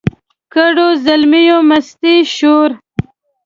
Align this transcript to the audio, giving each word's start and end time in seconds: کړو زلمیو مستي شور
کړو 0.53 0.87
زلمیو 1.05 1.57
مستي 1.69 2.15
شور 2.35 2.69